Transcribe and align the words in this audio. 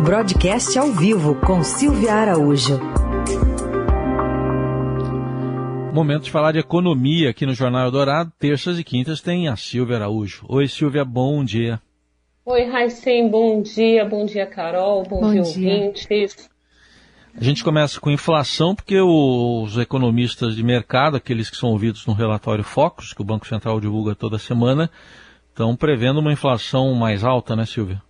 Broadcast 0.00 0.78
ao 0.78 0.92
vivo 0.92 1.34
com 1.34 1.64
Silvia 1.64 2.14
Araújo. 2.14 2.78
Momento 5.92 6.22
de 6.22 6.30
falar 6.30 6.52
de 6.52 6.60
economia 6.60 7.30
aqui 7.30 7.44
no 7.44 7.52
Jornal 7.52 7.90
Dourado. 7.90 8.32
Terças 8.38 8.78
e 8.78 8.84
quintas 8.84 9.20
tem 9.20 9.48
a 9.48 9.56
Silvia 9.56 9.96
Araújo. 9.96 10.46
Oi, 10.48 10.68
Silvia, 10.68 11.04
bom 11.04 11.44
dia. 11.44 11.80
Oi, 12.46 12.64
Raicem, 12.70 13.28
bom 13.28 13.60
dia. 13.60 14.04
Bom 14.04 14.24
dia, 14.24 14.46
Carol. 14.46 15.02
Bom, 15.02 15.20
bom 15.20 15.32
dia, 15.32 15.42
dia, 15.42 15.72
ouvintes. 15.74 16.48
A 17.36 17.42
gente 17.42 17.64
começa 17.64 18.00
com 18.00 18.08
inflação, 18.08 18.76
porque 18.76 19.00
os 19.00 19.76
economistas 19.78 20.54
de 20.54 20.62
mercado, 20.62 21.16
aqueles 21.16 21.50
que 21.50 21.56
são 21.56 21.70
ouvidos 21.70 22.06
no 22.06 22.12
relatório 22.12 22.62
Focus, 22.62 23.12
que 23.12 23.20
o 23.20 23.24
Banco 23.24 23.48
Central 23.48 23.80
divulga 23.80 24.14
toda 24.14 24.38
semana, 24.38 24.88
estão 25.48 25.74
prevendo 25.74 26.20
uma 26.20 26.32
inflação 26.32 26.94
mais 26.94 27.24
alta, 27.24 27.56
né, 27.56 27.66
Silvia? 27.66 28.00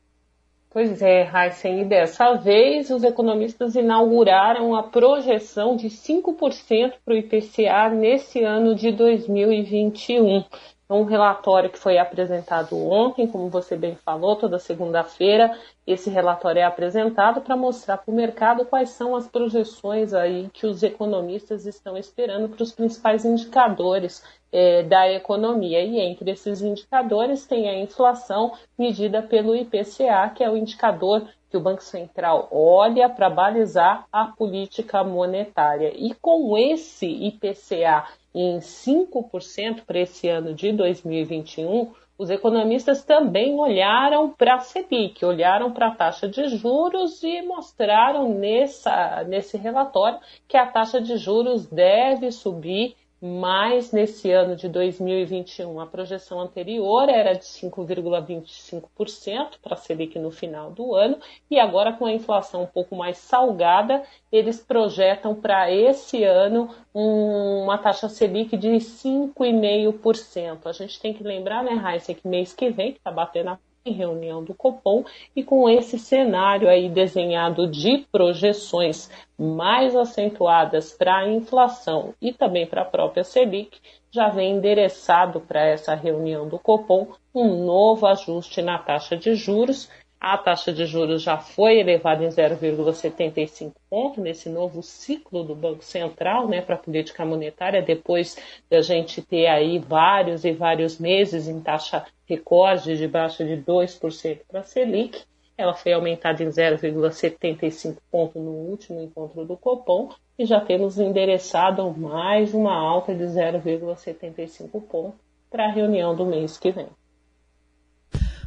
Pois 0.79 1.03
é, 1.03 1.29
Heisen, 1.29 1.81
e 1.81 1.85
dessa 1.85 2.35
vez 2.35 2.89
os 2.89 3.03
economistas 3.03 3.75
inauguraram 3.75 4.77
a 4.77 4.83
projeção 4.85 5.75
de 5.75 5.89
5% 5.89 6.95
para 7.05 7.15
o 7.15 7.17
IPCA 7.17 7.89
nesse 7.89 8.45
ano 8.45 8.77
de 8.77 8.93
2021. 8.93 10.45
É 10.89 10.95
um 10.95 11.03
relatório 11.03 11.69
que 11.69 11.81
foi 11.81 11.99
apresentado 11.99 12.77
ontem, 12.77 13.27
como 13.27 13.51
você 13.51 13.77
bem 13.77 13.97
falou, 13.97 14.37
toda 14.37 14.59
segunda-feira. 14.61 15.53
Esse 15.85 16.11
relatório 16.11 16.61
é 16.61 16.65
apresentado 16.65 17.41
para 17.41 17.57
mostrar 17.57 17.99
para 17.99 18.13
o 18.13 18.15
mercado 18.15 18.65
quais 18.65 18.91
são 18.91 19.17
as 19.17 19.27
projeções 19.27 20.15
aí 20.15 20.49
que 20.53 20.65
os 20.65 20.85
economistas 20.85 21.67
estão 21.67 21.99
esperando 21.99 22.49
para 22.49 22.63
os 22.63 22.71
principais 22.71 23.25
indicadores 23.25 24.23
é, 24.53 24.83
da 24.83 25.11
economia. 25.11 25.83
E 25.83 25.99
entre 26.01 26.31
esses 26.31 26.63
indicadores 26.63 27.47
tem 27.47 27.69
a 27.69 27.79
inflação 27.79 28.53
medida 28.79 29.23
pelo 29.23 29.55
IPCA, 29.55 30.31
que 30.35 30.43
é 30.43 30.51
o 30.51 30.57
indicador 30.57 31.29
que 31.51 31.57
o 31.57 31.61
Banco 31.61 31.83
Central 31.83 32.49
olha 32.51 33.09
para 33.09 33.31
balizar 33.31 34.07
a 34.13 34.27
política 34.27 35.03
monetária. 35.03 35.93
E 35.97 36.15
com 36.15 36.57
esse 36.59 37.07
IPCA 37.07 38.07
em 38.35 38.59
5% 38.59 39.85
para 39.87 40.01
esse 40.01 40.29
ano 40.29 40.53
de 40.55 40.73
2021, 40.73 41.91
os 42.19 42.31
economistas 42.31 43.05
também 43.05 43.59
olharam 43.59 44.31
para 44.31 44.57
a 44.57 44.59
Selic, 44.59 45.25
olharam 45.25 45.73
para 45.73 45.87
a 45.87 45.95
taxa 45.95 46.29
de 46.29 46.49
juros 46.49 47.23
e 47.23 47.43
mostraram 47.43 48.35
nessa, 48.35 49.25
nesse 49.25 49.57
relatório 49.57 50.19
que 50.49 50.57
a 50.57 50.67
taxa 50.67 51.01
de 51.01 51.17
juros 51.17 51.67
deve 51.67 52.33
subir 52.33 52.97
mais 53.21 53.91
nesse 53.93 54.31
ano 54.31 54.55
de 54.55 54.69
2021. 54.69 55.81
A 55.81 55.87
projeção 55.87 56.41
anterior 56.41 57.09
era 57.09 57.33
de 57.35 57.45
5,25% 57.45 59.59
para 59.63 59.75
a 59.75 59.77
Selic 59.77 60.17
no 60.19 60.31
final 60.31 60.71
do 60.71 60.95
ano, 60.95 61.19
e 61.51 61.59
agora, 61.59 61.93
com 61.93 62.07
a 62.07 62.13
inflação 62.13 62.63
um 62.63 62.67
pouco 62.67 62.95
mais 62.95 63.19
salgada, 63.19 64.05
eles 64.31 64.61
projetam 64.61 65.35
para 65.35 65.73
esse 65.73 66.23
ano 66.25 66.71
uma 66.95 67.79
taxa 67.79 68.09
Selic 68.09 68.57
de 68.57 68.69
5,5%. 68.69 70.67
A 70.67 70.73
gente 70.73 71.01
tem 71.01 71.13
que 71.13 71.25
lembrar, 71.25 71.65
né, 71.65 71.73
Raíssa, 71.73 72.15
que 72.15 72.27
mês 72.27 72.53
que 72.53 72.71
vem, 72.71 72.93
que 72.93 72.99
está 72.99 73.11
batendo 73.11 73.51
a 73.51 73.59
em 73.85 73.93
reunião 73.93 74.43
do 74.43 74.55
Copom 74.55 75.05
e 75.35 75.43
com 75.43 75.69
esse 75.69 75.99
cenário 75.99 76.69
aí 76.69 76.89
desenhado 76.89 77.67
de 77.67 78.07
projeções 78.11 79.11
mais 79.39 79.95
acentuadas 79.95 80.93
para 80.93 81.19
a 81.19 81.29
inflação 81.29 82.15
e 82.21 82.33
também 82.33 82.67
para 82.67 82.83
a 82.83 82.87
própria 82.87 83.25
Selic, 83.25 83.81
já 84.11 84.29
vem 84.29 84.57
endereçado 84.57 85.41
para 85.41 85.65
essa 85.65 85.95
reunião 85.95 86.49
do 86.49 86.59
Copom 86.59 87.09
um 87.35 87.65
novo 87.65 88.07
ajuste 88.07 88.63
na 88.63 88.79
taxa 88.79 89.17
de 89.17 89.35
juros 89.35 89.89
a 90.21 90.37
taxa 90.37 90.73
de 90.73 90.85
juros 90.85 91.23
já 91.23 91.39
foi 91.39 91.79
elevada 91.79 92.25
em 92.25 92.29
0,75 92.29 93.73
ponto 93.89 94.21
nesse 94.21 94.49
novo 94.49 94.83
ciclo 94.83 95.45
do 95.45 95.55
Banco 95.55 95.85
Central, 95.85 96.49
né, 96.49 96.61
para 96.61 96.75
a 96.75 96.79
política 96.79 97.25
monetária, 97.25 97.81
depois 97.81 98.37
da 98.69 98.83
gente 98.83 99.23
ter 99.23 99.47
aí 99.47 99.79
vários 99.79 100.45
e 100.45 100.53
vários 100.53 100.99
meses 100.99 101.47
em 101.47 101.61
taxa 101.61 102.05
recorde 102.27 102.97
de 102.97 103.07
baixa 103.07 103.45
de 103.45 103.57
2% 103.57 104.41
para 104.49 104.61
a 104.61 104.65
Selic. 104.65 105.23
Ela 105.57 105.75
foi 105.75 105.93
aumentada 105.93 106.43
em 106.43 106.49
0,75 106.49 107.97
ponto 108.11 108.39
no 108.39 108.51
último 108.51 109.01
encontro 109.01 109.45
do 109.45 109.57
Copom 109.57 110.11
e 110.39 110.47
já 110.47 110.61
temos 110.61 110.99
endereçado 110.99 111.91
mais 111.91 112.55
uma 112.55 112.75
alta 112.75 113.15
de 113.15 113.25
0,75 113.25 114.71
ponto 114.83 115.17
para 115.51 115.65
a 115.65 115.71
reunião 115.71 116.15
do 116.15 116.27
mês 116.27 116.59
que 116.59 116.71
vem. 116.71 116.87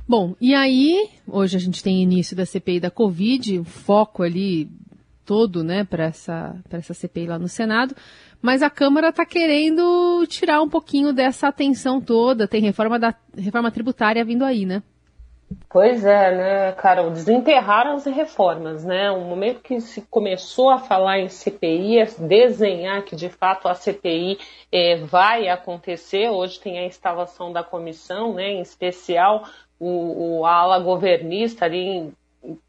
Bom, 0.07 0.35
e 0.41 0.53
aí, 0.53 1.09
hoje 1.27 1.57
a 1.57 1.59
gente 1.59 1.83
tem 1.83 2.01
início 2.01 2.35
da 2.35 2.45
CPI 2.45 2.79
da 2.79 2.91
Covid, 2.91 3.59
o 3.59 3.63
foco 3.63 4.23
ali 4.23 4.69
todo, 5.25 5.63
né, 5.63 5.83
para 5.83 6.05
essa, 6.05 6.55
essa 6.69 6.93
CPI 6.93 7.27
lá 7.27 7.39
no 7.39 7.47
Senado, 7.47 7.95
mas 8.41 8.61
a 8.61 8.69
Câmara 8.69 9.09
está 9.09 9.25
querendo 9.25 10.25
tirar 10.27 10.61
um 10.61 10.67
pouquinho 10.67 11.13
dessa 11.13 11.47
atenção 11.47 12.01
toda, 12.01 12.47
tem 12.47 12.61
reforma 12.61 12.99
da 12.99 13.13
reforma 13.37 13.71
tributária 13.71 14.25
vindo 14.25 14.43
aí, 14.43 14.65
né? 14.65 14.83
Pois 15.69 16.05
é, 16.05 16.35
né, 16.35 16.71
Carol? 16.73 17.09
Desenterraram 17.09 17.95
as 17.95 18.05
reformas, 18.05 18.85
né? 18.85 19.11
O 19.11 19.21
momento 19.21 19.61
que 19.61 19.81
se 19.81 20.01
começou 20.01 20.69
a 20.69 20.79
falar 20.79 21.19
em 21.19 21.27
CPI, 21.27 21.99
é 21.99 22.05
desenhar 22.05 23.03
que 23.03 23.15
de 23.15 23.29
fato 23.29 23.67
a 23.67 23.75
CPI 23.75 24.39
é, 24.71 24.95
vai 24.97 25.49
acontecer. 25.49 26.29
Hoje 26.29 26.59
tem 26.59 26.79
a 26.79 26.85
instalação 26.85 27.51
da 27.51 27.63
comissão, 27.63 28.33
né, 28.33 28.51
em 28.51 28.61
especial 28.61 29.43
o, 29.81 30.39
o, 30.39 30.45
ala 30.45 30.77
governista 30.77 31.65
ali, 31.65 32.13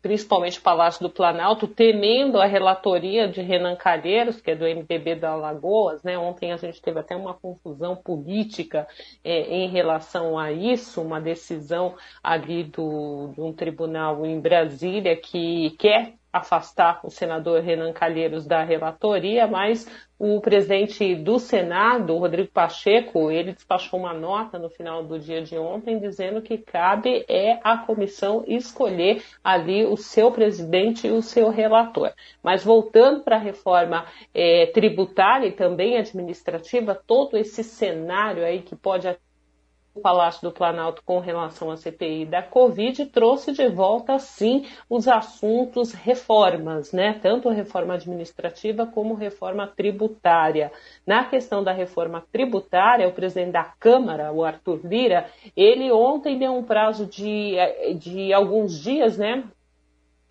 principalmente 0.00 0.58
o 0.58 0.62
Palácio 0.62 1.02
do 1.02 1.10
Planalto, 1.10 1.68
temendo 1.68 2.40
a 2.40 2.46
relatoria 2.46 3.28
de 3.28 3.42
Renan 3.42 3.76
Calheiros, 3.76 4.40
que 4.40 4.52
é 4.52 4.56
do 4.56 4.64
MDB 4.64 5.16
da 5.16 5.32
Alagoas. 5.32 6.02
Né? 6.02 6.16
Ontem 6.16 6.52
a 6.52 6.56
gente 6.56 6.80
teve 6.80 6.98
até 6.98 7.14
uma 7.14 7.34
confusão 7.34 7.94
política 7.94 8.88
é, 9.22 9.42
em 9.42 9.68
relação 9.68 10.38
a 10.38 10.50
isso, 10.50 11.02
uma 11.02 11.20
decisão 11.20 11.96
ali 12.22 12.64
do, 12.64 13.30
de 13.34 13.40
um 13.42 13.52
tribunal 13.52 14.24
em 14.24 14.40
Brasília 14.40 15.14
que 15.14 15.70
quer 15.78 16.14
afastar 16.32 17.00
o 17.04 17.10
senador 17.10 17.60
Renan 17.60 17.92
Calheiros 17.92 18.46
da 18.46 18.64
relatoria, 18.64 19.46
mas 19.46 19.86
o 20.24 20.40
presidente 20.40 21.16
do 21.16 21.40
Senado, 21.40 22.16
Rodrigo 22.16 22.48
Pacheco, 22.48 23.28
ele 23.28 23.54
despachou 23.54 23.98
uma 23.98 24.14
nota 24.14 24.56
no 24.56 24.70
final 24.70 25.02
do 25.02 25.18
dia 25.18 25.42
de 25.42 25.58
ontem 25.58 25.98
dizendo 25.98 26.40
que 26.40 26.56
cabe 26.56 27.24
é 27.28 27.58
a 27.64 27.78
comissão 27.78 28.44
escolher 28.46 29.20
ali 29.42 29.84
o 29.84 29.96
seu 29.96 30.30
presidente 30.30 31.08
e 31.08 31.10
o 31.10 31.20
seu 31.20 31.50
relator. 31.50 32.12
Mas 32.40 32.62
voltando 32.62 33.24
para 33.24 33.34
a 33.34 33.40
reforma 33.40 34.06
é, 34.32 34.66
tributária 34.66 35.48
e 35.48 35.52
também 35.52 35.98
administrativa, 35.98 36.94
todo 36.94 37.36
esse 37.36 37.64
cenário 37.64 38.44
aí 38.44 38.62
que 38.62 38.76
pode 38.76 39.08
Palácio 40.00 40.42
do 40.42 40.52
Planalto 40.52 41.02
com 41.04 41.18
relação 41.18 41.70
à 41.70 41.76
CPI 41.76 42.24
da 42.24 42.42
Covid 42.42 43.06
trouxe 43.06 43.52
de 43.52 43.68
volta, 43.68 44.18
sim, 44.18 44.66
os 44.88 45.06
assuntos 45.06 45.92
reformas, 45.92 46.92
né? 46.92 47.18
Tanto 47.20 47.50
reforma 47.50 47.94
administrativa 47.94 48.86
como 48.86 49.14
reforma 49.14 49.66
tributária. 49.66 50.72
Na 51.06 51.24
questão 51.24 51.62
da 51.62 51.72
reforma 51.72 52.24
tributária, 52.32 53.06
o 53.06 53.12
presidente 53.12 53.52
da 53.52 53.64
Câmara, 53.64 54.32
o 54.32 54.42
Arthur 54.42 54.80
Lira, 54.84 55.26
ele 55.54 55.92
ontem 55.92 56.38
deu 56.38 56.54
um 56.54 56.62
prazo 56.62 57.06
de, 57.06 57.54
de 57.98 58.32
alguns 58.32 58.78
dias, 58.78 59.18
né? 59.18 59.44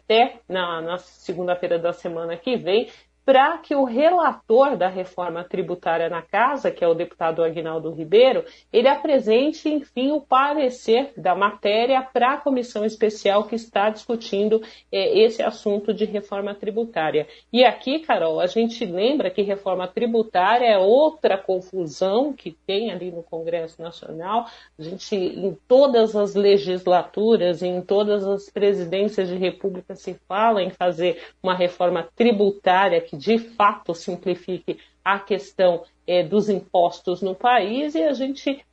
Até 0.04 0.40
na, 0.50 0.82
na 0.82 0.98
segunda-feira 0.98 1.78
da 1.78 1.94
semana 1.94 2.36
que 2.36 2.58
vem, 2.58 2.90
para 3.24 3.58
que 3.60 3.76
o 3.76 3.84
relator 3.84 4.76
da 4.76 4.88
reforma 4.88 5.44
tributária 5.44 6.10
na 6.10 6.22
casa, 6.22 6.72
que 6.72 6.84
é 6.84 6.88
o 6.88 6.94
deputado 6.94 7.44
Aguinaldo 7.44 7.92
Ribeiro, 7.92 8.44
ele 8.74 8.88
apresente, 8.88 9.70
enfim, 9.70 10.12
o 10.12 10.22
parecer 10.22 11.14
da 11.16 11.36
matéria 11.36 12.02
para 12.02 12.34
a 12.34 12.38
comissão 12.38 12.84
especial 12.84 13.44
que 13.44 13.56
está 13.56 13.90
discutindo 13.90 14.62
é, 14.92 15.20
esse 15.20 15.44
assunto 15.44 15.94
de 15.94 16.06
reforma 16.06 16.56
tributária. 16.56 17.28
E 17.54 17.64
aqui, 17.64 18.00
Carol, 18.00 18.40
a 18.40 18.48
gente 18.48 18.86
lembra 18.86 19.30
que 19.30 19.42
reforma 19.42 19.88
tributária 19.88 20.66
é 20.66 20.78
outra 20.78 21.38
confusão 21.38 22.34
que 22.34 22.52
tem 22.52 22.92
ali 22.92 23.12
no 23.12 23.22
Congresso 23.22 23.82
Nacional. 23.82 24.48
A 24.80 24.84
gente, 24.84 25.16
em 25.16 25.58
todas 25.68 26.16
as 26.16 26.34
legislaturas, 26.34 27.62
em 27.62 27.82
todas 27.82 28.26
as 28.26 28.50
presidências 28.50 29.28
de 29.28 29.36
república, 29.36 29.96
se 29.96 30.16
fala 30.28 30.64
em 30.64 30.70
fazer 30.70 31.22
uma 31.44 31.54
reforma 31.54 32.08
tributária 32.16 33.02
que 33.12 33.18
de 33.18 33.38
fato 33.38 33.94
simplifique 33.94 34.80
a 35.04 35.20
questão 35.20 35.84
é, 36.08 36.24
dos 36.24 36.48
impostos 36.48 37.22
no 37.22 37.36
país 37.36 37.94
e 37.94 38.02
a 38.02 38.14
gente 38.14 38.66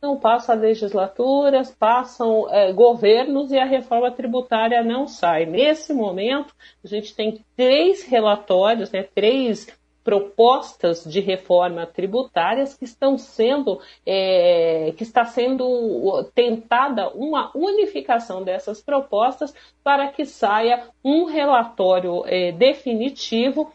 não 0.00 0.16
passa 0.16 0.54
legislaturas, 0.54 1.72
passam 1.72 2.48
é, 2.50 2.72
governos 2.72 3.50
e 3.50 3.58
a 3.58 3.64
reforma 3.64 4.12
tributária 4.12 4.82
não 4.84 5.08
sai. 5.08 5.44
Nesse 5.44 5.92
momento, 5.92 6.54
a 6.84 6.86
gente 6.86 7.14
tem 7.16 7.44
três 7.56 8.04
relatórios, 8.04 8.92
né, 8.92 9.02
três 9.02 9.66
propostas 10.04 11.04
de 11.04 11.20
reforma 11.20 11.86
tributárias 11.86 12.74
que 12.74 12.84
estão 12.84 13.16
sendo 13.16 13.80
é, 14.04 14.92
que 14.96 15.02
está 15.02 15.24
sendo 15.24 16.24
tentada 16.34 17.08
uma 17.10 17.50
unificação 17.54 18.42
dessas 18.42 18.82
propostas 18.82 19.54
para 19.82 20.08
que 20.08 20.24
saia 20.24 20.88
um 21.04 21.24
relatório 21.24 22.24
é, 22.26 22.52
definitivo 22.52 23.72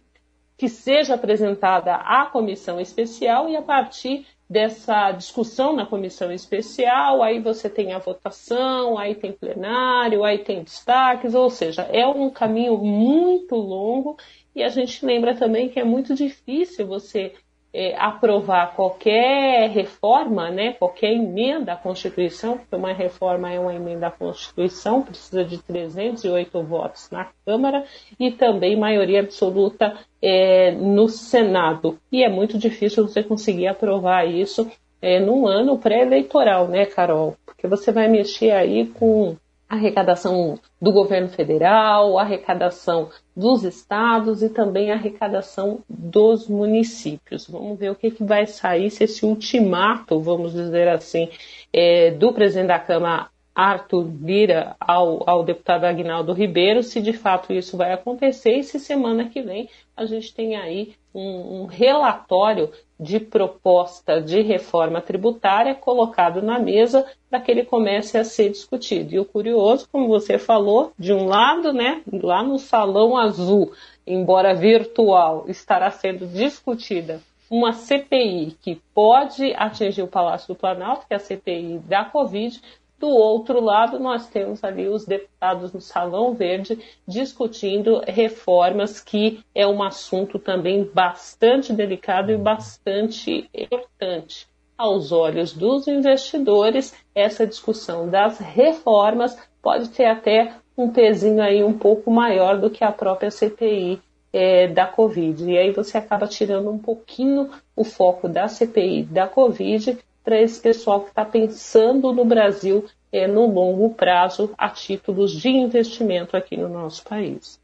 que 0.58 0.68
seja 0.68 1.14
apresentada 1.14 1.96
à 1.96 2.26
comissão 2.26 2.80
especial 2.80 3.48
e 3.48 3.56
a 3.56 3.62
partir 3.62 4.26
dessa 4.50 5.12
discussão 5.12 5.76
na 5.76 5.86
comissão 5.86 6.32
especial, 6.32 7.22
aí 7.22 7.40
você 7.40 7.70
tem 7.70 7.92
a 7.94 8.00
votação, 8.00 8.98
aí 8.98 9.14
tem 9.14 9.32
plenário, 9.32 10.24
aí 10.24 10.40
tem 10.40 10.64
destaques, 10.64 11.36
ou 11.36 11.50
seja, 11.50 11.82
é 11.84 12.08
um 12.08 12.30
caminho 12.30 12.78
muito 12.78 13.56
longo 13.56 14.18
e 14.56 14.64
a 14.64 14.70
gente 14.70 15.06
lembra 15.06 15.36
também 15.36 15.70
que 15.70 15.80
é 15.80 15.84
muito 15.84 16.16
difícil 16.16 16.88
você 16.88 17.34
é, 17.80 17.96
aprovar 17.96 18.74
qualquer 18.76 19.70
reforma, 19.70 20.50
né, 20.50 20.74
qualquer 20.74 21.12
emenda 21.12 21.74
à 21.74 21.76
Constituição, 21.76 22.58
porque 22.58 22.76
uma 22.76 22.92
reforma 22.92 23.54
é 23.54 23.60
uma 23.60 23.72
emenda 23.72 24.08
à 24.08 24.12
Constituição, 24.12 25.04
precisa 25.04 25.46
de 25.46 25.60
308 25.60 26.64
votos 26.64 27.08
na 27.12 27.28
Câmara 27.46 27.86
e 28.20 28.32
também 28.32 28.76
maioria 28.76 29.20
absoluta 29.20 29.96
é, 30.20 30.72
no 30.72 31.08
Senado. 31.08 32.00
E 32.12 32.24
é 32.24 32.30
muito 32.30 32.58
difícil 32.58 33.08
você 33.08 33.22
conseguir 33.22 33.68
aprovar 33.68 34.28
isso 34.28 34.68
é, 35.00 35.20
num 35.20 35.46
ano 35.46 35.78
pré-eleitoral, 35.78 36.68
né, 36.68 36.88
Carol? 36.88 37.36
Porque 37.46 37.68
você 37.68 37.92
vai 37.92 38.08
mexer 38.08 38.54
aí 38.54 38.88
com 38.88 39.38
arrecadação 39.70 40.60
do 40.82 40.92
governo 40.92 41.28
federal, 41.28 42.18
arrecadação 42.18 43.10
dos 43.36 43.64
estados 43.64 44.42
e 44.42 44.50
também 44.50 44.92
arrecadação 44.92 45.80
dos 45.90 46.48
municípios. 46.48 47.48
Vamos 47.48 47.78
ver 47.78 47.92
o 47.92 47.96
que, 47.96 48.12
que 48.12 48.24
vai 48.24 48.46
sair 48.48 48.90
se 48.90 49.04
esse 49.04 49.26
ultimato, 49.26 50.20
vamos 50.20 50.54
dizer 50.54 50.88
assim, 50.88 51.30
é, 51.74 52.12
do 52.12 52.32
presidente 52.32 52.68
da 52.68 52.80
Câmara 52.80 53.30
Arthur 53.58 54.08
Lira 54.22 54.76
ao, 54.80 55.28
ao 55.28 55.44
deputado 55.44 55.86
Agnaldo 55.86 56.32
Ribeiro, 56.32 56.84
se 56.84 57.02
de 57.02 57.12
fato 57.12 57.52
isso 57.52 57.76
vai 57.76 57.92
acontecer 57.92 58.58
e 58.58 58.64
se 58.64 58.80
semana 58.80 59.30
que 59.30 59.42
vem 59.42 59.68
a 59.96 60.06
gente 60.06 60.32
tem 60.32 60.56
aí 60.56 60.94
um, 61.12 61.62
um 61.62 61.66
relatório 61.66 62.72
de 63.00 63.20
proposta 63.20 64.22
de 64.22 64.42
reforma 64.42 65.02
tributária 65.02 65.74
colocado 65.74 66.40
na 66.40 66.60
mesa 66.60 67.04
para 67.28 67.40
que 67.40 67.50
ele 67.50 67.66
comece 67.66 68.16
a 68.16 68.24
ser 68.24 68.52
discutido. 68.52 69.16
E 69.16 69.20
o 69.20 69.26
curioso, 69.26 69.90
como 69.92 70.08
você 70.08 70.38
falou, 70.38 70.92
de 71.00 71.12
um 71.12 71.26
lado, 71.26 71.74
né, 71.74 72.04
lá 72.12 72.44
no 72.44 72.60
Salão 72.60 73.18
Azul, 73.18 73.72
embora 74.06 74.54
virtual, 74.54 75.46
estará 75.48 75.90
sendo 75.90 76.28
discutida 76.28 77.22
uma 77.50 77.74
CPI 77.74 78.56
que 78.62 78.76
pode 78.94 79.54
atingir 79.56 80.04
o 80.04 80.08
Palácio 80.08 80.50
do 80.50 80.56
Planalto, 80.56 81.08
que 81.08 81.14
é 81.14 81.18
a 81.18 81.20
CPI 81.20 81.80
da 81.80 82.06
Covid, 82.06 82.62
do 83.00 83.08
outro 83.10 83.60
lado, 83.60 84.00
nós 84.00 84.28
temos 84.28 84.64
ali 84.64 84.88
os 84.88 85.06
deputados 85.06 85.72
no 85.72 85.80
Salão 85.80 86.34
Verde 86.34 86.80
discutindo 87.08 88.02
reformas, 88.08 89.00
que 89.00 89.44
é 89.54 89.68
um 89.68 89.84
assunto 89.84 90.40
também 90.40 90.84
bastante 90.84 91.72
delicado 91.72 92.32
e 92.32 92.38
bastante 92.38 93.50
importante. 93.54 94.48
Aos 94.76 95.12
olhos 95.12 95.54
dos 95.54 95.88
investidores, 95.88 96.96
essa 97.14 97.46
discussão 97.46 98.10
das 98.10 98.40
reformas 98.40 99.38
pode 99.62 99.90
ter 99.90 100.06
até 100.06 100.54
um 100.78 100.90
pezinho 100.90 101.42
aí 101.42 101.64
um 101.64 101.78
pouco 101.78 102.10
maior 102.12 102.60
do 102.60 102.70
que 102.70 102.84
a 102.84 102.92
própria 102.92 103.32
CPI 103.32 104.02
é, 104.34 104.68
da 104.68 104.86
Covid. 104.86 105.50
E 105.50 105.58
aí 105.58 105.72
você 105.72 105.98
acaba 105.98 106.28
tirando 106.28 106.70
um 106.70 106.78
pouquinho 106.78 107.50
o 107.76 107.84
foco 107.84 108.28
da 108.28 108.48
CPI 108.48 109.04
da 109.04 109.28
Covid 109.28 109.98
para 110.28 110.42
esse 110.42 110.60
pessoal 110.62 111.04
que 111.04 111.08
está 111.08 111.24
pensando 111.24 112.12
no 112.12 112.26
Brasil 112.26 112.84
é, 113.14 113.26
no 113.26 113.46
longo 113.50 113.92
prazo 113.92 114.54
a 114.58 114.68
títulos 114.68 115.32
de 115.32 115.48
investimento 115.48 116.36
aqui 116.36 116.58
no 116.58 116.68
nosso 116.68 117.02
país. 117.06 117.58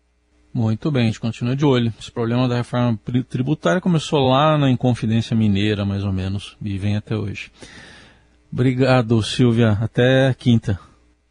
Muito 0.54 0.90
bem, 0.90 1.04
a 1.04 1.06
gente 1.08 1.20
continua 1.20 1.58
de 1.58 1.66
olho. 1.66 1.92
Esse 2.00 2.10
problema 2.10 2.48
da 2.48 2.56
reforma 2.56 2.98
tributária 3.28 3.82
começou 3.82 4.30
lá 4.30 4.58
na 4.58 4.70
Inconfidência 4.70 5.36
Mineira, 5.36 5.84
mais 5.84 6.06
ou 6.06 6.14
menos, 6.14 6.56
e 6.62 6.78
vem 6.78 6.96
até 6.96 7.18
hoje. 7.18 7.52
Obrigado, 8.50 9.22
Silvia. 9.22 9.72
Até 9.82 10.34
quinta. 10.34 10.80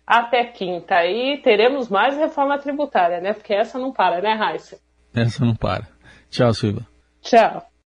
Até 0.06 0.44
quinta. 0.44 1.06
E 1.06 1.38
teremos 1.38 1.88
mais 1.88 2.14
reforma 2.14 2.58
tributária, 2.58 3.22
né? 3.22 3.32
Porque 3.32 3.54
essa 3.54 3.78
não 3.78 3.90
para, 3.90 4.20
né, 4.20 4.34
Raíssa? 4.34 4.76
Essa 5.14 5.46
não 5.46 5.56
para. 5.56 5.88
Tchau, 6.28 6.52
Silvia. 6.52 6.86
Tchau. 7.22 7.71